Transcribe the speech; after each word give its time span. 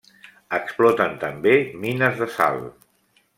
Exploten 0.57 1.13
també 1.25 1.53
mines 1.85 2.19
de 2.23 2.29
sal. 2.39 2.59